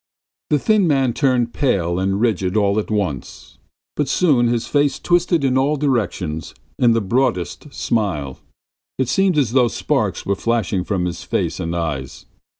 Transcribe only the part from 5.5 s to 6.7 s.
all directions